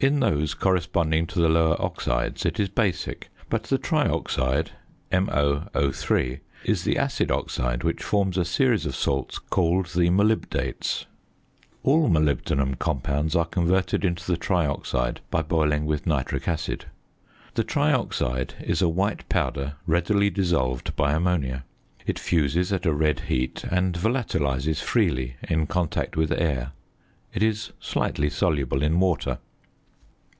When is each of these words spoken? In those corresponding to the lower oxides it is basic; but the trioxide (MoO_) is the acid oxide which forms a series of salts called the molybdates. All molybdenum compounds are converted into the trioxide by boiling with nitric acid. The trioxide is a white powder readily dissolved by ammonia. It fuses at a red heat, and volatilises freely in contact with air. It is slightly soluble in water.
In 0.00 0.20
those 0.20 0.54
corresponding 0.54 1.26
to 1.26 1.40
the 1.40 1.48
lower 1.48 1.74
oxides 1.82 2.46
it 2.46 2.60
is 2.60 2.68
basic; 2.68 3.30
but 3.50 3.64
the 3.64 3.78
trioxide 3.80 4.70
(MoO_) 5.10 6.40
is 6.62 6.84
the 6.84 6.96
acid 6.96 7.32
oxide 7.32 7.82
which 7.82 8.04
forms 8.04 8.38
a 8.38 8.44
series 8.44 8.86
of 8.86 8.94
salts 8.94 9.40
called 9.40 9.86
the 9.86 10.08
molybdates. 10.08 11.06
All 11.82 12.08
molybdenum 12.08 12.78
compounds 12.78 13.34
are 13.34 13.44
converted 13.44 14.04
into 14.04 14.24
the 14.30 14.36
trioxide 14.38 15.18
by 15.32 15.42
boiling 15.42 15.84
with 15.84 16.06
nitric 16.06 16.46
acid. 16.46 16.84
The 17.54 17.64
trioxide 17.64 18.54
is 18.62 18.80
a 18.80 18.88
white 18.88 19.28
powder 19.28 19.78
readily 19.84 20.30
dissolved 20.30 20.94
by 20.94 21.12
ammonia. 21.12 21.64
It 22.06 22.20
fuses 22.20 22.72
at 22.72 22.86
a 22.86 22.94
red 22.94 23.18
heat, 23.22 23.64
and 23.68 23.96
volatilises 23.96 24.80
freely 24.80 25.34
in 25.48 25.66
contact 25.66 26.16
with 26.16 26.30
air. 26.30 26.70
It 27.34 27.42
is 27.42 27.72
slightly 27.80 28.30
soluble 28.30 28.84
in 28.84 29.00
water. 29.00 29.38